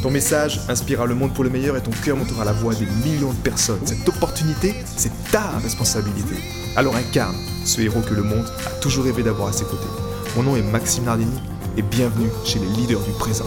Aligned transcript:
Ton 0.00 0.12
message 0.12 0.60
inspirera 0.68 1.06
le 1.06 1.16
monde 1.16 1.34
pour 1.34 1.42
le 1.42 1.50
meilleur 1.50 1.76
et 1.76 1.82
ton 1.82 1.90
cœur 1.90 2.16
montera 2.16 2.44
la 2.44 2.52
voix 2.52 2.72
des 2.72 2.86
millions 2.86 3.32
de 3.32 3.38
personnes. 3.38 3.84
Cette 3.84 4.08
opportunité, 4.08 4.72
c'est 4.84 5.10
ta 5.32 5.58
responsabilité. 5.58 6.36
Alors 6.76 6.94
incarne 6.94 7.34
ce 7.64 7.80
héros 7.80 8.00
que 8.02 8.14
le 8.14 8.22
monde 8.22 8.46
a 8.64 8.70
toujours 8.80 9.06
rêvé 9.06 9.24
d'avoir 9.24 9.48
à 9.48 9.52
ses 9.52 9.64
côtés. 9.64 9.88
Mon 10.36 10.44
nom 10.44 10.56
est 10.56 10.62
Maxime 10.62 11.02
Nardini 11.02 11.40
et 11.76 11.82
bienvenue 11.82 12.30
chez 12.44 12.60
les 12.60 12.68
leaders 12.68 13.00
du 13.00 13.10
présent. 13.10 13.46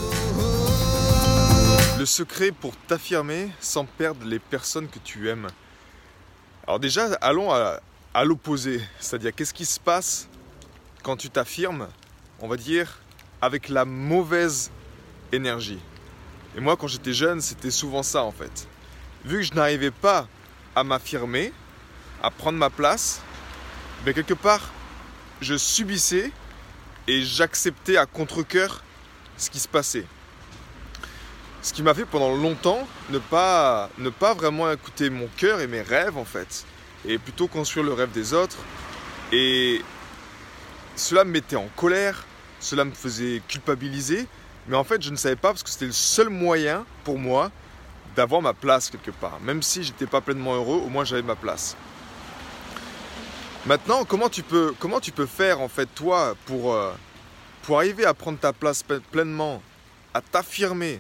Le 1.98 2.06
secret 2.06 2.52
pour 2.52 2.76
t'affirmer 2.76 3.50
sans 3.62 3.86
perdre 3.86 4.26
les 4.26 4.40
personnes 4.40 4.90
que 4.90 5.00
tu 5.00 5.30
aimes. 5.30 5.48
Alors 6.68 6.82
déjà, 6.82 7.06
allons 7.22 7.54
à, 7.54 7.80
à 8.14 8.26
l'opposé. 8.26 8.82
C'est-à-dire, 9.00 9.34
qu'est-ce 9.34 9.54
qui 9.54 9.66
se 9.66 9.80
passe 9.80 10.28
quand 11.02 11.16
tu 11.16 11.30
t'affirmes, 11.30 11.88
on 12.42 12.50
va 12.50 12.58
dire, 12.58 13.00
avec 13.42 13.70
la 13.70 13.86
mauvaise 13.86 14.70
énergie? 15.32 15.80
Et 16.56 16.60
moi, 16.60 16.76
quand 16.76 16.88
j'étais 16.88 17.14
jeune, 17.14 17.42
c'était 17.42 17.72
souvent 17.72 18.04
ça 18.04 18.24
en 18.24 18.32
fait. 18.32 18.68
Vu 19.24 19.38
que 19.38 19.44
je 19.44 19.54
n'arrivais 19.54 19.92
pas 19.92 20.28
à 20.76 20.84
m'affirmer, 20.84 21.54
à 22.22 22.32
prendre 22.32 22.58
ma 22.58 22.70
place, 22.70 23.22
mais 24.00 24.14
ben, 24.14 24.24
quelque 24.24 24.34
part, 24.34 24.72
je 25.42 25.56
subissais 25.56 26.32
et 27.08 27.22
j'acceptais 27.24 27.98
à 27.98 28.06
contre-coeur 28.06 28.84
ce 29.38 29.50
qui 29.50 29.60
se 29.60 29.68
passait. 29.68 30.06
Ce 31.62 31.74
qui 31.74 31.84
m'a 31.84 31.94
fait 31.94 32.06
pendant 32.06 32.36
longtemps 32.36 32.88
ne 33.12 33.20
pas, 33.20 33.90
ne 34.00 34.10
pas 34.10 34.34
vraiment 34.34 34.72
écouter 34.72 35.10
mon 35.10 35.28
cœur 35.38 35.62
et 35.62 35.68
mes 35.68 35.82
rêves 35.82 36.18
en 36.18 36.26
fait, 36.26 36.66
et 37.06 37.18
plutôt 37.18 37.48
construire 37.48 37.86
le 37.86 37.94
rêve 37.94 38.12
des 38.12 38.34
autres. 38.34 38.58
Et 39.32 39.82
cela 40.96 41.24
me 41.24 41.32
mettait 41.32 41.56
en 41.56 41.70
colère, 41.76 42.26
cela 42.60 42.84
me 42.84 42.92
faisait 42.92 43.42
culpabiliser, 43.48 44.28
mais 44.68 44.78
en 44.78 44.84
fait, 44.84 45.02
je 45.02 45.10
ne 45.10 45.16
savais 45.16 45.36
pas 45.36 45.50
parce 45.50 45.64
que 45.64 45.70
c'était 45.70 45.86
le 45.86 45.92
seul 45.92 46.30
moyen 46.30 46.86
pour 47.04 47.18
moi 47.18 47.52
d'avoir 48.16 48.42
ma 48.42 48.54
place 48.54 48.90
quelque 48.90 49.12
part. 49.12 49.40
Même 49.42 49.62
si 49.62 49.84
j'étais 49.84 50.06
pas 50.06 50.22
pleinement 50.22 50.56
heureux, 50.56 50.78
au 50.78 50.90
moins 50.90 51.04
j'avais 51.04 51.22
ma 51.22 51.36
place. 51.36 51.76
Maintenant, 53.66 54.06
comment 54.06 54.30
tu 54.30 54.44
peux, 54.44 54.74
comment 54.80 55.00
tu 55.00 55.12
peux 55.12 55.26
faire 55.26 55.62
en 55.62 55.68
fait 55.68 55.88
toi 55.94 56.36
pour, 56.46 56.74
euh, 56.74 56.94
pour 57.64 57.78
arriver 57.78 58.06
à 58.06 58.14
prendre 58.14 58.40
ta 58.40 58.54
place 58.54 58.84
pleinement, 59.12 59.62
à 60.14 60.22
t'affirmer, 60.22 61.00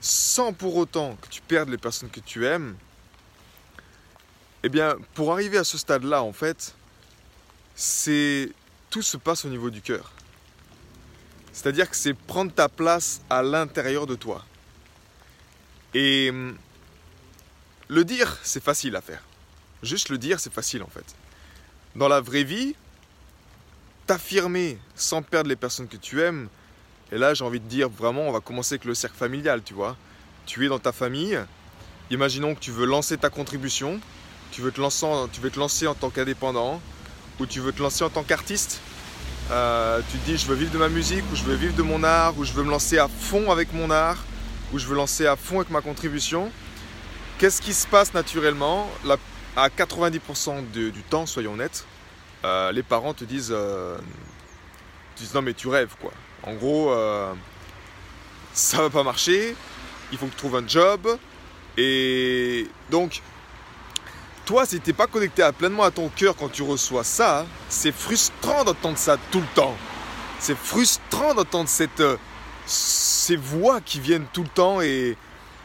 sans 0.00 0.52
pour 0.52 0.76
autant 0.76 1.16
que 1.22 1.28
tu 1.28 1.40
perdes 1.40 1.68
les 1.68 1.78
personnes 1.78 2.10
que 2.10 2.20
tu 2.20 2.46
aimes? 2.46 2.76
Eh 4.64 4.68
bien, 4.68 4.96
pour 5.14 5.32
arriver 5.32 5.58
à 5.58 5.64
ce 5.64 5.78
stade-là, 5.78 6.22
en 6.22 6.32
fait, 6.32 6.74
c'est 7.76 8.50
tout 8.90 9.02
se 9.02 9.16
passe 9.16 9.44
au 9.44 9.48
niveau 9.48 9.70
du 9.70 9.80
cœur. 9.80 10.15
C'est-à-dire 11.56 11.88
que 11.88 11.96
c'est 11.96 12.12
prendre 12.12 12.52
ta 12.52 12.68
place 12.68 13.22
à 13.30 13.42
l'intérieur 13.42 14.06
de 14.06 14.14
toi. 14.14 14.44
Et 15.94 16.28
hum, 16.28 16.54
le 17.88 18.04
dire, 18.04 18.38
c'est 18.42 18.62
facile 18.62 18.94
à 18.94 19.00
faire. 19.00 19.22
Juste 19.82 20.10
le 20.10 20.18
dire, 20.18 20.38
c'est 20.38 20.52
facile 20.52 20.82
en 20.82 20.88
fait. 20.88 21.16
Dans 21.94 22.08
la 22.08 22.20
vraie 22.20 22.44
vie, 22.44 22.74
t'affirmer 24.06 24.76
sans 24.96 25.22
perdre 25.22 25.48
les 25.48 25.56
personnes 25.56 25.88
que 25.88 25.96
tu 25.96 26.20
aimes, 26.20 26.50
et 27.10 27.16
là 27.16 27.32
j'ai 27.32 27.42
envie 27.42 27.60
de 27.60 27.68
dire 27.68 27.88
vraiment, 27.88 28.28
on 28.28 28.32
va 28.32 28.40
commencer 28.40 28.74
avec 28.74 28.84
le 28.84 28.94
cercle 28.94 29.16
familial, 29.16 29.62
tu 29.64 29.72
vois. 29.72 29.96
Tu 30.44 30.66
es 30.66 30.68
dans 30.68 30.78
ta 30.78 30.92
famille, 30.92 31.40
imaginons 32.10 32.54
que 32.54 32.60
tu 32.60 32.70
veux 32.70 32.84
lancer 32.84 33.16
ta 33.16 33.30
contribution, 33.30 33.98
tu 34.52 34.60
veux 34.60 34.72
te 34.72 34.80
lancer, 34.80 35.06
tu 35.32 35.40
veux 35.40 35.50
te 35.50 35.58
lancer 35.58 35.86
en 35.86 35.94
tant 35.94 36.10
qu'indépendant, 36.10 36.82
ou 37.40 37.46
tu 37.46 37.60
veux 37.60 37.72
te 37.72 37.82
lancer 37.82 38.04
en 38.04 38.10
tant 38.10 38.24
qu'artiste, 38.24 38.82
euh, 39.50 40.00
tu 40.10 40.18
te 40.18 40.24
dis 40.26 40.36
je 40.36 40.46
veux 40.46 40.54
vivre 40.54 40.72
de 40.72 40.78
ma 40.78 40.88
musique 40.88 41.24
ou 41.32 41.36
je 41.36 41.44
veux 41.44 41.54
vivre 41.54 41.74
de 41.74 41.82
mon 41.82 42.02
art 42.02 42.36
ou 42.36 42.44
je 42.44 42.52
veux 42.52 42.64
me 42.64 42.70
lancer 42.70 42.98
à 42.98 43.08
fond 43.08 43.50
avec 43.50 43.72
mon 43.72 43.90
art 43.90 44.24
ou 44.72 44.78
je 44.78 44.86
veux 44.86 44.96
lancer 44.96 45.26
à 45.26 45.36
fond 45.36 45.56
avec 45.56 45.70
ma 45.70 45.80
contribution. 45.80 46.50
Qu'est-ce 47.38 47.62
qui 47.62 47.72
se 47.72 47.86
passe 47.86 48.14
naturellement? 48.14 48.90
À 49.56 49.68
90% 49.68 50.70
du 50.70 51.02
temps, 51.08 51.24
soyons 51.24 51.54
honnêtes, 51.54 51.86
euh, 52.44 52.72
les 52.72 52.82
parents 52.82 53.14
te 53.14 53.24
disent, 53.24 53.52
euh, 53.54 53.96
disent 55.16 55.32
non 55.34 55.42
mais 55.42 55.54
tu 55.54 55.68
rêves 55.68 55.94
quoi. 56.00 56.12
En 56.42 56.54
gros, 56.54 56.94
ça 58.52 58.82
va 58.82 58.90
pas 58.90 59.02
marcher, 59.02 59.56
il 60.12 60.18
faut 60.18 60.26
que 60.26 60.32
tu 60.32 60.36
trouves 60.36 60.56
un 60.56 60.66
job 60.66 61.18
et 61.76 62.68
donc 62.90 63.22
toi, 64.46 64.64
si 64.64 64.80
t'es 64.80 64.92
pas 64.92 65.08
connecté 65.08 65.42
à 65.42 65.52
pleinement 65.52 65.82
à 65.82 65.90
ton 65.90 66.08
cœur 66.08 66.36
quand 66.36 66.48
tu 66.48 66.62
reçois 66.62 67.02
ça, 67.02 67.44
c'est 67.68 67.92
frustrant 67.92 68.64
d'entendre 68.64 68.96
ça 68.96 69.18
tout 69.32 69.40
le 69.40 69.46
temps. 69.54 69.76
C'est 70.38 70.56
frustrant 70.56 71.34
d'entendre 71.34 71.68
cette, 71.68 72.00
euh, 72.00 72.16
ces 72.64 73.36
voix 73.36 73.80
qui 73.80 73.98
viennent 73.98 74.26
tout 74.32 74.44
le 74.44 74.48
temps 74.48 74.80
et, 74.80 75.16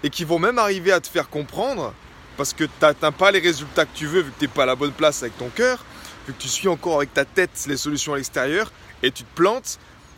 et 0.03 0.09
qui 0.09 0.25
vont 0.25 0.39
même 0.39 0.57
arriver 0.57 0.91
à 0.91 0.99
te 0.99 1.07
faire 1.07 1.29
comprendre 1.29 1.93
parce 2.37 2.53
que 2.53 2.63
tu 2.63 3.11
pas 3.19 3.31
les 3.31 3.39
résultats 3.39 3.85
que 3.85 3.95
tu 3.95 4.07
veux 4.07 4.21
vu 4.21 4.31
que 4.31 4.39
tu 4.39 4.45
n'es 4.45 4.51
pas 4.51 4.63
à 4.63 4.65
la 4.65 4.75
bonne 4.75 4.93
place 4.93 5.21
avec 5.21 5.37
ton 5.37 5.49
cœur, 5.49 5.85
vu 6.25 6.33
que 6.33 6.41
tu 6.41 6.47
suis 6.47 6.67
encore 6.67 6.97
avec 6.97 7.13
ta 7.13 7.23
tête 7.23 7.51
les 7.67 7.77
solutions 7.77 8.13
à 8.13 8.17
l'extérieur 8.17 8.71
et 9.03 9.11
tu 9.11 9.23
te 9.23 9.35
plantes 9.35 9.77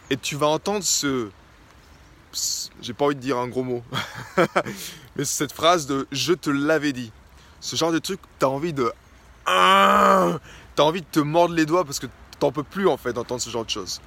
et 0.09 0.15
tu 0.15 0.37
vas 0.37 0.47
entendre 0.47 0.83
ce... 0.83 1.29
J'ai 2.81 2.93
pas 2.93 3.05
envie 3.05 3.15
de 3.15 3.19
dire 3.19 3.37
un 3.37 3.47
gros 3.47 3.63
mot, 3.63 3.83
mais 5.15 5.25
cette 5.25 5.51
phrase 5.51 5.85
de 5.85 6.07
je 6.11 6.33
te 6.33 6.49
l'avais 6.49 6.91
dit 6.91 7.11
ce 7.63 7.77
genre 7.77 7.93
de 7.93 7.99
truc, 7.99 8.19
t'as 8.39 8.47
envie 8.47 8.73
de. 8.73 8.91
T'as 9.45 10.83
envie 10.83 11.01
de 11.01 11.07
te 11.09 11.19
mordre 11.21 11.55
les 11.55 11.65
doigts 11.65 11.85
parce 11.85 11.99
que 11.99 12.07
t'en 12.39 12.51
peux 12.51 12.63
plus 12.63 12.87
en 12.87 12.97
fait 12.97 13.13
d'entendre 13.13 13.41
ce 13.41 13.49
genre 13.49 13.63
de 13.63 13.69
choses. 13.69 14.01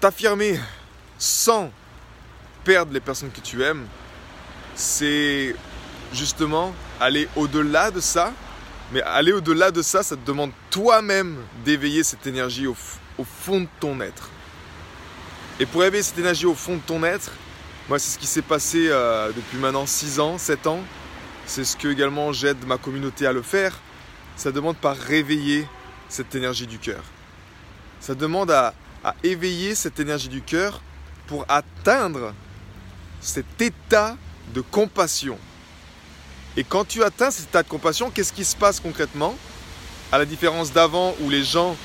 T'affirmer 0.00 0.58
sans 1.18 1.70
perdre 2.64 2.92
les 2.92 3.00
personnes 3.00 3.30
que 3.30 3.40
tu 3.40 3.62
aimes, 3.62 3.86
c'est 4.74 5.54
justement 6.12 6.74
aller 7.00 7.28
au-delà 7.36 7.92
de 7.92 8.00
ça. 8.00 8.32
Mais 8.92 9.00
aller 9.02 9.32
au-delà 9.32 9.70
de 9.70 9.82
ça, 9.82 10.02
ça 10.02 10.16
te 10.16 10.26
demande 10.26 10.50
toi-même 10.70 11.36
d'éveiller 11.64 12.02
cette 12.02 12.26
énergie 12.26 12.66
au, 12.66 12.74
fond 12.74 13.60
de 13.60 13.68
ton 13.78 14.00
être. 14.00 14.30
Et 15.60 15.66
pour 15.66 15.84
éveiller 15.84 16.02
cette 16.02 16.18
énergie 16.18 16.46
au 16.46 16.54
fond 16.54 16.74
de 16.74 16.82
ton 16.82 17.04
être, 17.04 17.30
moi 17.88 18.00
c'est 18.00 18.10
ce 18.10 18.18
qui 18.18 18.26
s'est 18.26 18.42
passé 18.42 18.88
euh, 18.90 19.28
depuis 19.28 19.58
maintenant 19.58 19.86
6 19.86 20.18
ans, 20.18 20.38
7 20.38 20.66
ans. 20.66 20.80
C'est 21.46 21.64
ce 21.64 21.76
que 21.76 21.88
également 21.88 22.32
j'aide 22.32 22.64
ma 22.66 22.78
communauté 22.78 23.26
à 23.26 23.32
le 23.32 23.42
faire. 23.42 23.78
Ça 24.36 24.52
demande 24.52 24.76
par 24.76 24.96
réveiller 24.96 25.66
cette 26.08 26.34
énergie 26.34 26.66
du 26.66 26.78
cœur. 26.78 27.02
Ça 28.00 28.14
demande 28.14 28.50
à, 28.50 28.74
éveiller 29.24 29.74
cette 29.74 29.98
énergie 29.98 30.28
du 30.28 30.42
cœur 30.42 30.80
pour 31.26 31.44
atteindre 31.48 32.34
cet 33.20 33.60
état 33.60 34.16
de 34.54 34.60
compassion. 34.60 35.38
Et 36.56 36.62
quand 36.62 36.84
tu 36.84 37.02
atteins 37.02 37.32
cet 37.32 37.48
état 37.48 37.62
de 37.64 37.68
compassion, 37.68 38.10
qu'est-ce 38.10 38.32
qui 38.32 38.44
se 38.44 38.54
passe 38.54 38.78
concrètement? 38.78 39.34
À 40.12 40.18
la 40.18 40.24
différence 40.24 40.72
d'avant 40.72 41.16
où 41.20 41.30
les 41.30 41.42
gens, 41.42 41.76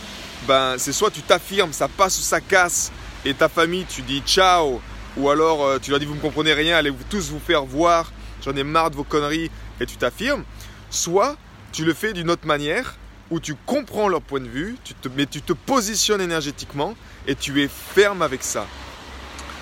ben, 0.48 0.76
c'est 0.78 0.92
soit 0.92 1.10
tu 1.10 1.22
t'affirmes, 1.22 1.74
ça 1.74 1.88
passe 1.88 2.20
ou 2.20 2.22
ça 2.22 2.40
casse, 2.40 2.92
et 3.26 3.34
ta 3.34 3.50
famille, 3.50 3.86
tu 3.90 4.04
dis 4.04 4.22
ciao, 4.26 4.80
ou 5.16 5.30
alors 5.30 5.64
euh, 5.64 5.80
tu 5.80 5.90
leur 5.90 6.00
dis 6.00 6.06
vous 6.06 6.16
ne 6.16 6.20
comprenez 6.20 6.54
rien, 6.54 6.78
allez 6.78 6.94
tous 7.10 7.30
vous 7.30 7.40
faire 7.40 7.64
voir, 7.66 8.12
j'en 8.48 8.56
ai 8.56 8.64
marre 8.64 8.92
de 8.92 8.96
vos 8.96 9.04
conneries 9.04 9.52
et 9.82 9.86
tu 9.86 9.98
t'affirmes, 9.98 10.44
soit 10.90 11.36
tu 11.74 11.84
le 11.84 11.94
fais 11.94 12.14
d'une 12.14 12.30
autre 12.30 12.48
manière 12.48 12.96
où 13.30 13.42
tu 13.42 13.56
comprends 13.66 14.08
leur 14.08 14.22
point 14.22 14.40
de 14.40 14.48
vue, 14.48 14.78
mais 15.18 15.26
tu 15.26 15.42
te 15.42 15.52
positionnes 15.52 16.22
énergétiquement 16.22 16.96
et 17.28 17.36
tu 17.36 17.62
es 17.62 17.68
ferme 17.68 18.22
avec 18.22 18.42
ça. 18.42 18.66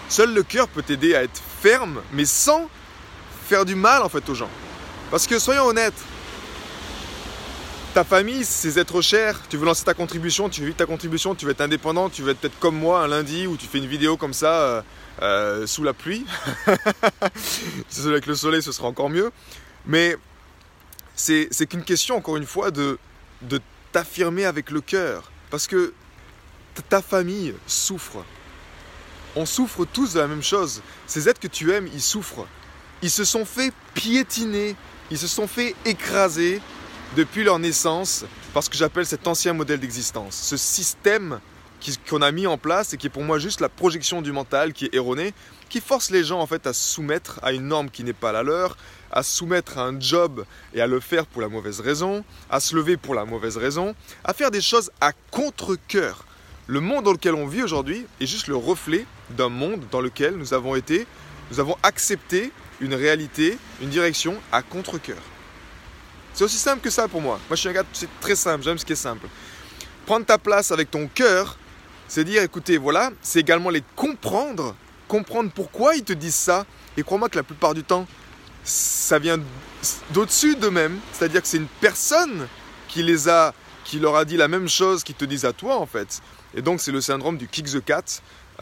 Seul 0.08 0.36
le 0.36 0.44
cœur 0.44 0.68
peut 0.68 0.84
t'aider 0.84 1.16
à 1.16 1.24
être 1.24 1.42
ferme, 1.62 2.00
mais 2.14 2.26
sans 2.26 2.70
faire 3.48 3.66
du 3.66 3.74
mal 3.74 4.04
en 4.04 4.10
fait 4.10 4.30
aux 4.30 4.36
gens. 4.36 4.50
Parce 5.10 5.26
que 5.26 5.40
soyons 5.40 5.66
honnêtes, 5.66 6.00
ta 7.96 8.04
famille, 8.04 8.44
ces 8.44 8.78
êtres 8.78 9.02
chers, 9.02 9.40
tu 9.48 9.56
veux 9.56 9.66
lancer 9.66 9.86
ta 9.86 9.94
contribution, 9.94 10.50
tu 10.50 10.60
veux 10.60 10.74
ta 10.74 10.86
contribution, 10.86 11.34
tu 11.34 11.50
être 11.50 11.62
indépendant, 11.62 12.10
tu 12.10 12.24
veux 12.24 12.32
être 12.32 12.40
peut-être 12.40 12.60
comme 12.60 12.76
moi 12.76 13.02
un 13.02 13.08
lundi 13.08 13.48
où 13.48 13.56
tu 13.56 13.68
fais 13.68 13.78
une 13.78 13.86
vidéo 13.86 14.18
comme 14.18 14.34
ça, 14.34 14.52
euh, 14.52 14.82
euh, 15.22 15.66
sous 15.66 15.82
la 15.82 15.94
pluie. 15.94 16.26
si 17.88 18.02
c'est 18.02 18.08
avec 18.08 18.26
le 18.26 18.36
soleil, 18.36 18.62
ce 18.62 18.74
sera 18.74 18.90
encore 18.90 19.10
mieux. 19.10 19.32
Mais 19.86 20.18
c'est 21.16 21.48
qu'une 21.70 21.86
question, 21.86 22.18
encore 22.18 22.36
une 22.36 22.46
fois, 22.46 22.70
de, 22.70 23.00
de 23.44 23.62
t'affirmer 23.94 24.44
avec 24.44 24.72
le 24.72 24.82
cœur. 24.82 25.32
Parce 25.50 25.66
que 25.66 25.94
ta 26.90 27.02
famille 27.02 27.56
souffre. 27.66 28.26
On 29.38 29.46
souffre 29.46 29.86
tous 29.86 30.16
de 30.16 30.20
la 30.20 30.28
même 30.28 30.44
chose. 30.44 30.82
Ces 31.08 31.30
êtres 31.30 31.40
que 31.40 31.48
tu 31.48 31.72
aimes, 31.72 31.88
ils 31.94 32.02
souffrent. 32.02 32.46
ils 33.02 33.10
se 33.10 33.24
sont 33.24 33.46
fait 33.46 33.72
piétiner, 33.94 34.76
ils 35.12 35.18
se 35.18 35.28
sont 35.28 35.48
fait 35.48 35.76
écraser 35.86 36.60
depuis 37.16 37.46
leur 37.46 37.60
naissance 37.60 38.26
par 38.54 38.62
ce 38.62 38.70
que 38.70 38.76
j'appelle 38.76 39.06
cet 39.06 39.28
ancien 39.28 39.54
modèle 39.54 39.80
d'existence, 39.80 40.36
ce 40.36 40.58
système 40.58 41.40
qu'on 42.10 42.22
a 42.22 42.32
mis 42.32 42.48
en 42.48 42.58
place 42.58 42.94
et 42.94 42.98
qui 42.98 43.08
est 43.08 43.12
pour 43.12 43.24
moi 43.24 43.40
juste 43.40 43.62
la 43.62 43.70
projection 43.70 44.22
du 44.22 44.32
mental 44.32 44.74
qui 44.74 44.86
est 44.86 44.96
erronée, 44.96 45.34
qui 45.70 45.80
force 45.80 46.10
les 46.10 46.24
gens 46.24 46.40
en 46.40 46.48
fait 46.48 46.68
à 46.68 46.74
se 46.74 46.94
soumettre 46.94 47.40
à 47.42 47.54
une 47.54 47.68
norme 47.68 47.90
qui 47.90 48.04
n'est 48.04 48.14
pas 48.14 48.32
la 48.32 48.44
leur, 48.44 48.76
à 49.12 49.24
se 49.24 49.38
soumettre 49.38 49.78
à 49.78 49.84
un 49.84 50.00
job 50.00 50.46
et 50.74 50.82
à 50.82 50.88
le 50.88 51.00
faire 51.00 51.26
pour 51.26 51.42
la 51.42 51.48
mauvaise 51.48 51.80
raison, 51.80 52.26
à 52.50 52.60
se 52.60 52.76
lever 52.76 52.98
pour 52.98 53.16
la 53.16 53.24
mauvaise 53.24 53.58
raison, 53.58 53.96
à 54.24 54.34
faire 54.34 54.52
des 54.52 54.62
choses 54.62 54.92
à 55.00 55.12
contre-coeur. 55.32 56.26
Le 56.68 56.82
monde 56.82 57.06
dans 57.06 57.14
lequel 57.14 57.36
on 57.36 57.48
vit 57.48 57.64
aujourd'hui 57.64 58.06
est 58.20 58.26
juste 58.26 58.48
le 58.48 58.56
reflet 58.56 59.06
d'un 59.30 59.50
monde 59.50 59.84
dans 59.92 60.02
lequel 60.02 60.36
nous 60.36 60.54
avons 60.54 60.76
été, 60.76 61.06
nous 61.52 61.60
avons 61.60 61.78
accepté 61.84 62.52
une 62.82 62.96
réalité, 62.96 63.58
une 63.82 63.90
direction 63.90 64.36
à 64.52 64.64
contre-coeur. 64.64 65.22
C'est 66.36 66.44
aussi 66.44 66.58
simple 66.58 66.82
que 66.82 66.90
ça 66.90 67.08
pour 67.08 67.22
moi. 67.22 67.40
Moi 67.50 67.56
je 67.56 67.62
suis 67.62 67.70
un 67.70 67.74
gars, 67.74 67.86
c'est 67.94 68.10
très 68.20 68.36
simple, 68.36 68.62
j'aime 68.62 68.78
ce 68.78 68.84
qui 68.84 68.92
est 68.92 68.98
simple. 68.98 69.28
Prendre 70.06 70.26
ta 70.26 70.38
place 70.38 70.70
avec 70.72 70.92
ton 70.92 71.08
cœur, 71.08 71.58
c'est 72.10 72.26
dire 72.26 72.44
écoutez, 72.44 72.78
voilà, 72.78 73.12
c'est 73.22 73.40
également 73.40 73.70
les 73.70 73.84
comprendre, 73.96 74.76
comprendre 75.08 75.50
pourquoi 75.56 75.96
ils 75.96 76.04
te 76.04 76.12
disent 76.12 76.36
ça. 76.36 76.66
Et 76.98 77.04
crois-moi 77.04 77.30
que 77.30 77.38
la 77.38 77.44
plupart 77.44 77.74
du 77.74 77.86
temps, 77.86 78.06
ça 78.66 79.18
vient 79.18 79.40
d'au-dessus 80.12 80.58
d'eux-mêmes. 80.58 81.00
C'est-à-dire 81.14 81.42
que 81.42 81.48
c'est 81.48 81.58
une 81.58 81.68
personne 81.80 82.48
qui 82.90 83.02
les 83.02 83.30
a, 83.30 83.54
qui 83.86 84.00
leur 84.00 84.18
a 84.18 84.26
dit 84.26 84.36
la 84.36 84.50
même 84.50 84.68
chose 84.68 85.06
qu'ils 85.06 85.16
te 85.16 85.26
disent 85.26 85.46
à 85.46 85.54
toi 85.54 85.78
en 85.78 85.86
fait. 85.86 86.22
Et 86.54 86.62
donc 86.62 86.82
c'est 86.82 86.92
le 86.92 87.00
syndrome 87.00 87.38
du 87.38 87.48
kick 87.48 87.68
the 87.68 87.84
cat. 87.84 88.04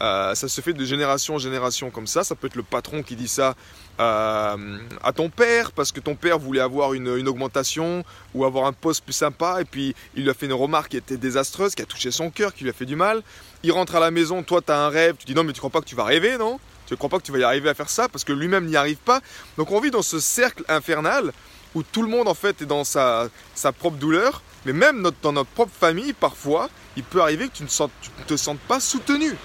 Euh, 0.00 0.34
ça 0.34 0.48
se 0.48 0.60
fait 0.60 0.72
de 0.72 0.84
génération 0.84 1.36
en 1.36 1.38
génération 1.38 1.90
comme 1.90 2.06
ça. 2.06 2.24
Ça 2.24 2.34
peut 2.34 2.46
être 2.46 2.56
le 2.56 2.62
patron 2.62 3.02
qui 3.02 3.16
dit 3.16 3.28
ça 3.28 3.54
euh, 4.00 4.78
à 5.02 5.12
ton 5.12 5.30
père 5.30 5.72
parce 5.72 5.92
que 5.92 6.00
ton 6.00 6.16
père 6.16 6.38
voulait 6.38 6.60
avoir 6.60 6.94
une, 6.94 7.08
augmentation 7.28 8.04
ou 8.34 8.44
avoir 8.44 8.66
un 8.66 8.72
poste 8.72 9.04
plus 9.04 9.12
sympa 9.12 9.60
et 9.60 9.64
puis 9.64 9.94
il 10.16 10.24
lui 10.24 10.30
a 10.30 10.34
fait 10.34 10.46
une 10.46 10.52
remarque 10.52 10.90
qui 10.90 10.96
était 10.96 11.16
désastreuse, 11.16 11.74
qui 11.74 11.82
a 11.82 11.86
touché 11.86 12.10
son 12.10 12.30
cœur, 12.30 12.54
qui 12.54 12.64
lui 12.64 12.70
a 12.70 12.72
fait 12.72 12.86
du 12.86 12.96
mal. 12.96 13.22
Il 13.62 13.72
rentre 13.72 13.94
à 13.94 14.00
la 14.00 14.10
maison, 14.10 14.42
toi 14.42 14.60
tu 14.60 14.72
as 14.72 14.78
un 14.78 14.88
rêve, 14.88 15.16
tu 15.18 15.26
dis 15.26 15.34
non 15.34 15.44
mais 15.44 15.52
tu 15.52 15.60
crois 15.60 15.70
pas 15.70 15.80
que 15.80 15.86
tu 15.86 15.94
vas 15.94 16.04
rêver, 16.04 16.36
non? 16.38 16.58
Tu 16.86 16.92
ne 16.92 16.96
crois 16.96 17.08
pas 17.08 17.18
que 17.18 17.22
tu 17.22 17.32
vas 17.32 17.38
y 17.38 17.44
arriver 17.44 17.70
à 17.70 17.74
faire 17.74 17.88
ça 17.88 18.08
parce 18.08 18.24
que 18.24 18.32
lui-même 18.32 18.66
n'y 18.66 18.76
arrive 18.76 18.98
pas. 18.98 19.20
Donc 19.56 19.70
on 19.70 19.80
vit 19.80 19.90
dans 19.90 20.02
ce 20.02 20.18
cercle 20.18 20.64
infernal 20.68 21.32
où 21.74 21.82
tout 21.82 22.02
le 22.02 22.08
monde 22.08 22.28
en 22.28 22.34
fait 22.34 22.62
est 22.62 22.66
dans 22.66 22.84
sa, 22.84 23.30
propre 23.78 23.96
douleur, 23.96 24.42
mais 24.64 24.72
même 24.72 25.08
dans 25.22 25.32
notre 25.32 25.50
propre 25.50 25.72
famille, 25.78 26.12
parfois, 26.12 26.68
il 26.96 27.02
peut 27.02 27.20
arriver 27.20 27.48
que 27.48 27.54
tu 27.54 27.62
ne 27.64 28.24
te 28.26 28.36
sentes 28.36 28.60
pas 28.60 28.80
soutenu. 28.80 29.36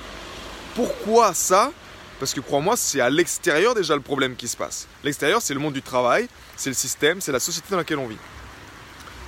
Pourquoi 0.80 1.34
ça? 1.34 1.74
Parce 2.22 2.34
que 2.34 2.40
crois-moi, 2.40 2.78
c'est 2.78 3.02
à 3.02 3.10
l'extérieur 3.10 3.76
déjà 3.76 3.96
le 3.96 4.02
problème 4.02 4.38
qui 4.38 4.48
se 4.48 4.56
passe. 4.56 4.88
L'extérieur, 5.04 5.42
c'est 5.42 5.54
le 5.54 5.60
monde 5.60 5.74
du 5.74 5.82
travail, 5.82 6.30
c'est 6.56 6.70
le 6.70 6.74
système, 6.74 7.20
c'est 7.20 7.34
la 7.34 7.42
société 7.42 7.68
dans 7.72 7.76
laquelle 7.76 7.98
on 7.98 8.08
vit. 8.08 8.16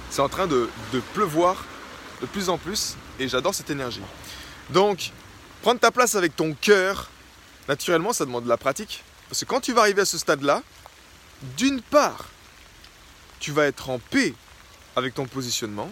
C'est 0.09 0.21
en 0.21 0.29
train 0.29 0.47
de, 0.47 0.69
pleuvoir 1.13 1.65
de 2.21 2.25
plus 2.25 2.47
en 2.47 2.57
plus 2.57 2.95
et 3.19 3.27
j'adore 3.27 3.53
cette 3.53 3.69
énergie. 3.69 3.99
Donc, 4.69 5.11
prendre 5.61 5.77
ta 5.81 5.91
place 5.91 6.15
avec 6.15 6.37
ton 6.37 6.53
cœur, 6.53 7.09
naturellement, 7.67 8.13
ça 8.13 8.23
demande 8.23 8.45
de 8.45 8.49
la 8.49 8.55
pratique. 8.55 9.03
Parce 9.27 9.41
que 9.41 9.45
quand 9.45 9.59
tu 9.59 9.73
vas 9.73 9.81
arriver 9.81 10.03
à 10.03 10.05
ce 10.05 10.17
stade-là, 10.17 10.63
d'une 11.57 11.81
part, 11.81 12.29
tu 13.41 13.51
vas 13.51 13.65
être 13.65 13.89
en 13.89 13.99
paix 13.99 14.33
avec 14.95 15.15
ton 15.15 15.25
positionnement. 15.25 15.91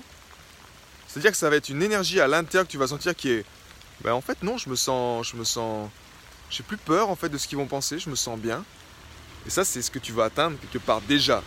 C'est-à-dire 1.09 1.31
que 1.31 1.37
ça 1.37 1.49
va 1.49 1.57
être 1.57 1.67
une 1.67 1.83
énergie 1.83 2.21
à 2.21 2.29
l'intérieur 2.29 2.65
que 2.65 2.71
tu 2.71 2.77
vas 2.77 2.87
sentir 2.87 3.13
qui 3.13 3.31
est 3.31 3.45
ben, 4.01 4.13
en 4.13 4.21
fait 4.21 4.41
non, 4.43 4.57
je 4.57 4.69
me 4.69 4.75
sens, 4.75 5.27
je 5.27 5.35
me 5.35 5.43
sens, 5.43 5.89
j'ai 6.49 6.63
plus 6.63 6.77
peur 6.77 7.09
en 7.09 7.15
fait 7.15 7.29
de 7.29 7.37
ce 7.37 7.47
qu'ils 7.47 7.57
vont 7.57 7.67
penser, 7.67 7.99
je 7.99 8.09
me 8.09 8.15
sens 8.15 8.37
bien. 8.39 8.63
Et 9.47 9.49
ça, 9.49 9.63
c'est 9.63 9.81
ce 9.81 9.89
que 9.91 9.99
tu 9.99 10.11
vas 10.11 10.25
atteindre 10.25 10.57
quelque 10.59 10.83
part 10.83 11.01
déjà. 11.01 11.43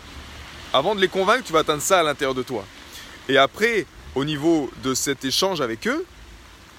Avant 0.72 0.94
de 0.94 1.00
les 1.00 1.08
convaincre, 1.08 1.44
tu 1.44 1.52
vas 1.52 1.60
atteindre 1.60 1.82
ça 1.82 2.00
à 2.00 2.02
l'intérieur 2.02 2.34
de 2.34 2.42
toi. 2.42 2.64
Et 3.28 3.36
après, 3.36 3.86
au 4.14 4.24
niveau 4.24 4.70
de 4.82 4.94
cet 4.94 5.24
échange 5.24 5.60
avec 5.60 5.86
eux, 5.86 6.04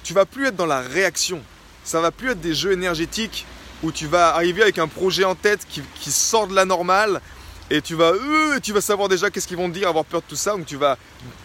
tu 0.04 0.14
vas 0.14 0.26
plus 0.26 0.48
être 0.48 0.56
dans 0.56 0.66
la 0.66 0.82
réaction. 0.82 1.42
Ça 1.84 2.02
va 2.02 2.12
plus 2.12 2.32
être 2.32 2.42
des 2.42 2.54
jeux 2.54 2.72
énergétiques 2.72 3.46
où 3.84 3.92
tu 3.92 4.08
vas 4.08 4.36
arriver 4.36 4.62
avec 4.62 4.80
un 4.80 4.88
projet 4.88 5.24
en 5.24 5.36
tête 5.36 5.68
qui, 5.70 6.12
sort 6.12 6.48
de 6.48 6.56
la 6.56 6.66
normale 6.66 7.22
et 7.70 7.82
tu 7.82 7.96
vas, 7.96 8.12
euh, 8.12 8.60
tu 8.62 8.72
vas 8.74 8.82
savoir 8.82 9.10
déjà 9.10 9.30
qu'est-ce 9.30 9.48
qu'ils 9.48 9.58
vont 9.58 9.70
te 9.70 9.78
dire, 9.78 9.88
avoir 9.88 10.06
peur 10.06 10.22
de 10.22 10.26
tout 10.28 10.36
ça, 10.36 10.52
donc 10.52 10.66
tu 10.66 10.78
vas 10.78 10.98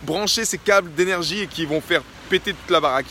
brancher 0.02 0.44
ces 0.44 0.58
câbles 0.58 0.92
d'énergie 0.94 1.48
qui 1.48 1.64
vont 1.64 1.80
faire 1.80 2.02
péter 2.28 2.52
toute 2.52 2.70
la 2.70 2.80
baraque 2.80 3.06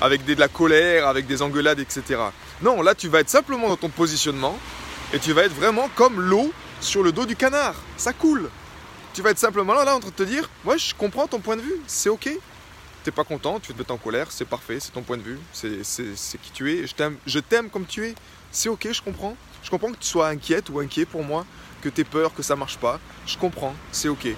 avec 0.00 0.24
de 0.24 0.34
la 0.34 0.48
colère, 0.48 1.06
avec 1.06 1.26
des 1.26 1.42
engueulades, 1.42 1.80
etc. 1.80 2.20
Non, 2.62 2.82
là 2.82 2.94
tu 2.94 3.08
vas 3.08 3.20
être 3.20 3.30
simplement 3.30 3.68
dans 3.68 3.76
ton 3.76 3.88
positionnement 3.88 4.58
et 5.12 5.18
tu 5.18 5.32
vas 5.32 5.42
être 5.44 5.54
vraiment 5.54 5.88
comme 5.94 6.20
l'eau 6.20 6.52
sur 6.80 7.02
le 7.02 7.12
dos 7.12 7.26
du 7.26 7.36
canard. 7.36 7.74
Ça 7.96 8.12
coule. 8.12 8.50
Tu 9.14 9.22
vas 9.22 9.30
être 9.30 9.38
simplement 9.38 9.74
là, 9.74 9.84
là 9.84 9.96
en 9.96 10.00
train 10.00 10.10
de 10.10 10.14
te 10.14 10.22
dire, 10.22 10.48
ouais, 10.64 10.78
je 10.78 10.94
comprends 10.94 11.26
ton 11.26 11.40
point 11.40 11.56
de 11.56 11.62
vue, 11.62 11.80
c'est 11.86 12.08
ok. 12.08 12.28
T'es 13.04 13.10
pas 13.10 13.24
content, 13.24 13.58
tu 13.58 13.72
te 13.72 13.78
mettre 13.78 13.92
en 13.92 13.96
colère, 13.96 14.30
c'est 14.30 14.44
parfait, 14.44 14.78
c'est 14.80 14.92
ton 14.92 15.02
point 15.02 15.16
de 15.16 15.22
vue, 15.22 15.38
c'est 15.52 15.82
qui 16.42 16.50
tu 16.52 16.72
es, 16.72 16.86
je 17.26 17.38
t'aime 17.38 17.70
comme 17.70 17.86
tu 17.86 18.06
es, 18.06 18.14
c'est 18.52 18.68
ok, 18.68 18.88
je 18.92 19.02
comprends. 19.02 19.36
Je 19.62 19.70
comprends 19.70 19.90
que 19.90 19.98
tu 19.98 20.06
sois 20.06 20.28
inquiète 20.28 20.70
ou 20.70 20.78
inquiet 20.78 21.04
pour 21.04 21.24
moi, 21.24 21.44
que 21.82 21.88
tu 21.88 22.00
aies 22.00 22.04
peur, 22.04 22.32
que 22.32 22.42
ça 22.42 22.54
marche 22.54 22.78
pas, 22.78 23.00
je 23.26 23.36
comprends, 23.36 23.74
c'est 23.90 24.08
ok. 24.08 24.28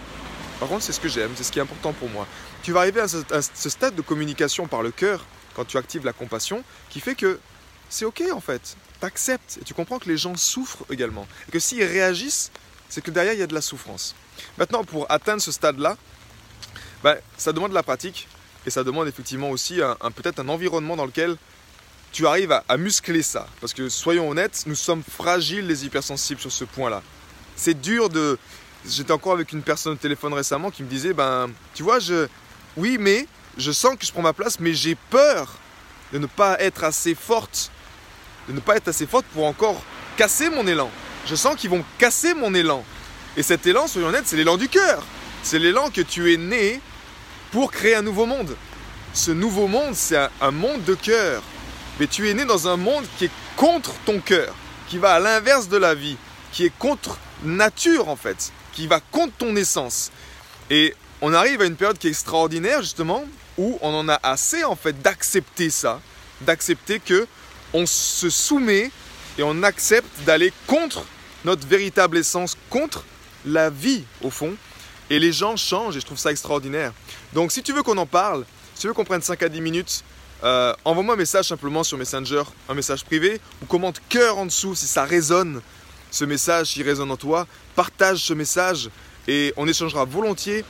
Par 0.59 0.69
contre, 0.69 0.83
c'est 0.83 0.93
ce 0.93 1.01
que 1.01 1.09
j'aime, 1.09 1.31
c'est 1.35 1.45
ce 1.45 1.53
qui 1.53 1.59
est 1.59 1.63
important 1.63 1.93
pour 1.93 2.09
moi. 2.09 2.27
Tu 2.63 2.73
vas 2.73 2.81
arriver 2.81 3.01
à 3.01 3.09
ce 3.09 3.69
stade 3.69 3.95
de 3.95 4.03
communication 4.03 4.67
par 4.67 4.83
le 4.83 4.91
cœur 4.91 5.25
quand 5.61 5.67
tu 5.67 5.77
actives 5.77 6.07
la 6.07 6.15
compassion, 6.15 6.65
qui 6.89 7.01
fait 7.01 7.15
que 7.15 7.39
c'est 7.91 8.07
ok 8.07 8.23
en 8.33 8.41
fait. 8.41 8.77
Tu 8.99 9.07
acceptes 9.07 9.59
et 9.61 9.65
tu 9.65 9.75
comprends 9.75 9.99
que 9.99 10.09
les 10.09 10.17
gens 10.17 10.35
souffrent 10.37 10.85
également. 10.91 11.29
Et 11.49 11.53
que 11.53 11.59
s'ils 11.59 11.85
réagissent, 11.85 12.51
c'est 12.89 13.03
que 13.03 13.11
derrière 13.11 13.35
il 13.35 13.41
y 13.41 13.43
a 13.43 13.47
de 13.47 13.53
la 13.55 13.61
souffrance. 13.61 14.15
Maintenant, 14.57 14.85
pour 14.85 15.11
atteindre 15.11 15.43
ce 15.43 15.53
stade-là, 15.53 15.99
ben, 17.05 17.17
ça 17.37 17.53
demande 17.53 17.71
de 17.71 17.75
la 17.75 17.83
pratique 17.83 18.27
et 18.65 18.71
ça 18.71 18.85
demande 18.85 19.07
effectivement 19.07 19.51
aussi 19.51 19.83
un, 19.83 20.11
peut-être 20.11 20.39
un 20.39 20.49
environnement 20.49 20.97
dans 20.97 21.05
lequel 21.05 21.37
tu 22.11 22.27
arrives 22.27 22.53
à, 22.53 22.77
muscler 22.79 23.23
ça. 23.23 23.47
Parce 23.61 23.75
que 23.75 23.91
soyons 23.91 24.31
honnêtes, 24.31 24.65
nous 24.67 24.75
sommes 24.75 25.03
fragiles 25.03 25.67
les 25.67 25.85
hypersensibles 25.85 26.41
sur 26.41 26.53
ce 26.53 26.65
point-là. 26.65 27.03
C'est 27.55 27.79
dur 27.79 28.09
de. 28.09 28.39
J'étais 28.89 29.13
encore 29.13 29.35
avec 29.35 29.53
une 29.53 29.63
personne 29.63 29.93
au 29.93 29.97
téléphone 29.97 30.33
récemment 30.33 30.71
qui 30.71 30.83
me 30.83 30.89
disait 30.89 31.13
Ben, 31.13 31.51
tu 31.75 31.83
vois, 31.83 31.99
je. 31.99 32.29
Oui, 32.79 32.97
mais 32.99 33.27
je 33.61 33.73
sens 33.73 33.97
que 33.97 34.07
je 34.07 34.13
prends 34.13 34.23
ma 34.23 34.33
place, 34.33 34.59
mais 34.59 34.75
j'ai 34.75 34.95
peur 34.95 35.55
de 36.13 36.19
ne 36.19 36.27
pas 36.27 36.61
être 36.61 36.83
assez 36.83 37.15
forte, 37.15 37.71
de 38.49 38.53
ne 38.53 38.61
pas 38.61 38.77
être 38.77 38.89
assez 38.89 39.07
forte 39.07 39.27
pour 39.27 39.45
encore 39.45 39.83
casser 40.17 40.51
mon 40.51 40.67
élan. 40.67 40.91
Je 41.27 41.35
sens 41.35 41.55
qu'ils 41.57 41.71
vont 41.71 41.85
casser 41.99 42.35
mon 42.35 42.55
élan. 42.55 42.85
Et 43.37 43.43
cet 43.43 43.67
élan, 43.67 43.87
soyons 43.87 44.09
honnêtes, 44.09 44.27
c'est 44.27 44.37
l'élan 44.37 44.57
du 44.57 44.69
cœur. 44.69 45.05
C'est 45.43 45.59
l'élan 45.59 45.91
que 45.91 46.01
tu 46.01 46.33
es 46.33 46.37
né 46.37 46.81
pour 47.53 47.71
créer 47.71 47.95
un 47.95 48.03
nouveau 48.03 48.27
monde. 48.27 48.57
Ce 49.13 49.31
nouveau 49.31 49.67
monde, 49.67 49.95
c'est 49.95 50.19
un, 50.41 50.51
monde 50.51 50.83
de 50.85 50.95
cœur. 50.95 51.43
Mais 51.99 52.07
tu 52.07 52.29
es 52.29 52.35
né 52.35 52.45
dans 52.45 52.69
un 52.69 52.77
monde 52.77 53.05
qui 53.19 53.27
est 53.27 53.31
contre 53.57 53.93
ton 54.07 54.21
cœur, 54.21 54.55
qui 54.89 54.99
va 54.99 55.15
à 55.15 55.21
l'inverse 55.21 55.69
de 55.69 55.77
la 55.77 55.95
vie, 55.95 56.17
qui 56.53 56.65
est 56.65 56.73
contre 56.79 57.19
nature 57.45 58.09
en 58.09 58.17
fait, 58.17 58.53
qui 58.73 58.87
va 58.87 59.01
contre 59.01 59.35
ton 59.37 59.55
essence. 59.57 60.11
Et 60.71 60.95
on 61.21 61.35
arrive 61.35 61.61
à 61.61 61.67
une 61.67 61.77
période 61.77 61.99
qui 61.99 62.07
est 62.07 62.11
extraordinaire 62.11 62.81
justement 62.81 63.25
où 63.61 63.79
on 63.83 63.95
en 63.95 64.09
a 64.09 64.19
assez 64.23 64.65
en 64.65 64.75
fait 64.75 65.03
d'accepter 65.03 65.69
ça, 65.69 66.01
d'accepter 66.41 66.99
que 66.99 67.27
on 67.75 67.85
se 67.85 68.31
soumet 68.31 68.91
et 69.39 69.43
on 69.43 69.63
accepte 69.63 70.09
d'aller 70.25 70.51
contre 70.67 71.05
notre 71.45 71.67
véritable 71.67 72.17
essence, 72.17 72.57
contre 72.71 73.05
la 73.45 73.69
vie 73.69 74.05
au 74.23 74.31
fond. 74.31 74.55
Et 75.11 75.19
les 75.19 75.31
gens 75.31 75.57
changent 75.57 75.97
et 75.97 76.01
je 76.01 76.07
trouve 76.07 76.19
ça 76.19 76.31
extraordinaire. 76.31 76.93
Donc 77.35 77.53
si 77.53 77.63
tu 77.63 77.75
veux 77.75 77.83
qu'on 77.83 77.99
en 77.99 78.07
parle, 78.07 78.47
si 78.75 78.81
tu 78.81 78.87
veux 78.87 78.95
qu'on 78.95 79.05
prenne 79.05 79.21
5 79.21 79.43
à 79.43 79.49
10 79.51 79.61
minutes, 79.61 80.05
euh, 80.43 80.73
envoie-moi 80.87 81.15
un 81.15 81.19
message 81.19 81.49
simplement 81.49 81.85
sur 81.85 81.99
Messenger, 81.99 82.45
un 82.67 82.75
message 82.75 83.05
privé, 83.05 83.41
ou 83.63 83.67
commente 83.67 84.01
cœur 84.09 84.39
en 84.39 84.47
dessous 84.47 84.75
si 84.75 84.87
ça 84.87 85.05
résonne, 85.05 85.61
ce 86.11 86.25
message, 86.25 86.69
s'il 86.69 86.83
résonne 86.83 87.11
en 87.11 87.17
toi. 87.19 87.47
Partage 87.77 88.19
ce 88.21 88.33
message 88.33 88.89
et 89.29 89.53
on 89.59 89.69
échangera 89.69 90.07
volontiers 90.07 90.65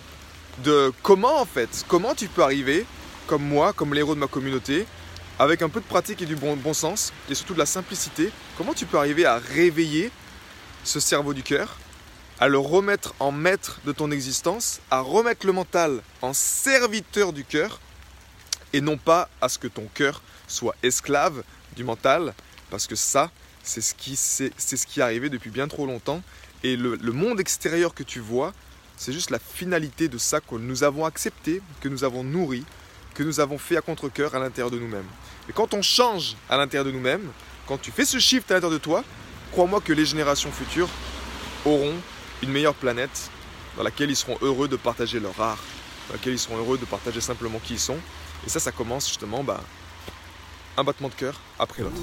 de 0.63 0.93
comment 1.03 1.41
en 1.41 1.45
fait, 1.45 1.85
comment 1.89 2.15
tu 2.15 2.29
peux 2.29 2.43
arriver, 2.43 2.87
comme 3.27 3.43
moi, 3.43 3.73
comme 3.73 3.95
l'héros 3.95 4.15
de 4.15 4.21
ma 4.21 4.27
communauté, 4.27 4.87
avec 5.39 5.63
un 5.63 5.69
peu 5.69 5.81
de 5.81 5.87
pratique 5.87 6.23
et 6.23 6.27
du 6.27 6.37
bon, 6.37 6.57
bon 6.57 6.75
sens, 6.75 7.13
et 7.29 7.35
surtout 7.35 7.55
de 7.55 7.59
la 7.59 7.67
simplicité, 7.67 8.31
comment 8.59 8.75
tu 8.75 8.87
peux 8.87 8.99
arriver 8.99 9.25
à 9.25 9.39
réveiller 9.39 10.11
ce 10.85 11.01
cerveau 11.01 11.33
du 11.35 11.43
cœur, 11.43 11.77
à 12.39 12.49
le 12.49 12.59
remettre 12.59 13.15
en 13.21 13.33
maître 13.33 13.81
de 13.85 13.93
ton 13.93 14.11
existence, 14.11 14.81
à 14.91 15.01
remettre 15.01 15.47
le 15.47 15.53
mental 15.53 16.03
en 16.23 16.33
serviteur 16.33 17.33
du 17.33 17.45
cœur, 17.45 17.81
et 18.73 18.81
non 18.81 18.97
pas 18.97 19.29
à 19.41 19.49
ce 19.49 19.59
que 19.59 19.69
ton 19.69 19.89
cœur 19.95 20.23
soit 20.47 20.75
esclave 20.83 21.43
du 21.77 21.85
mental, 21.85 22.35
parce 22.71 22.87
que 22.87 22.97
ça, 22.97 23.31
c'est 23.63 23.81
ce 23.81 23.95
qui, 23.95 24.17
c'est, 24.17 24.53
ce 24.59 24.87
qui 24.87 25.01
est 25.01 25.03
arrivé 25.03 25.29
depuis 25.29 25.51
bien 25.51 25.69
trop 25.69 25.87
longtemps, 25.87 26.23
et 26.63 26.77
le 26.77 27.13
monde 27.13 27.41
extérieur 27.41 27.95
que 27.95 28.03
tu 28.03 28.21
vois, 28.21 28.53
c'est 29.01 29.15
juste 29.15 29.31
la 29.31 29.39
finalité 29.39 30.09
de 30.09 30.19
ça 30.19 30.41
que 30.41 30.57
nous 30.57 30.85
avons 30.85 31.07
accepté, 31.07 31.63
que 31.81 31.89
nous 31.89 32.05
avons 32.05 32.23
nourri, 32.23 32.67
que 33.15 33.23
nous 33.23 33.41
avons 33.41 33.57
fait 33.57 33.79
à 33.79 33.81
contre-coeur 33.81 34.35
à 34.35 34.39
l'intérieur 34.39 34.71
de 34.71 34.79
nous-mêmes. 34.79 35.09
Et 35.49 35.55
quand 35.55 35.73
on 35.73 35.81
change 35.81 36.37
à 36.51 36.59
l'intérieur 36.59 36.85
de 36.85 36.91
nous-mêmes, 36.91 37.33
quand 37.67 37.79
tu 37.79 37.93
fais 37.93 38.05
ce 38.05 38.19
shift 38.19 38.51
à 38.51 38.55
l'intérieur 38.55 38.79
de 38.79 38.83
toi, 38.85 39.03
crois-moi 39.53 39.81
que 39.81 39.95
les 39.95 40.05
générations 40.05 40.53
futures 40.53 40.91
auront 41.65 41.95
une 42.43 42.51
meilleure 42.51 42.75
planète 42.75 43.31
dans 43.79 43.85
laquelle 43.85 44.11
ils 44.11 44.17
seront 44.17 44.37
heureux 44.43 44.69
de 44.69 44.77
partager 44.77 45.19
leur 45.19 45.41
art, 45.41 45.65
dans 46.09 46.17
laquelle 46.17 46.35
ils 46.35 46.39
seront 46.39 46.59
heureux 46.59 46.77
de 46.77 46.85
partager 46.85 47.23
simplement 47.23 47.59
qui 47.59 47.73
ils 47.75 47.81
sont. 47.81 47.99
Et 48.47 48.51
ça, 48.51 48.61
ça 48.61 48.71
commence 48.71 49.09
justement 49.09 49.43
bah, 49.43 49.63
un 50.77 50.85
battement 50.85 51.09
de 51.09 51.15
cœur 51.15 51.41
après 51.59 51.83
l'autre. 51.83 52.03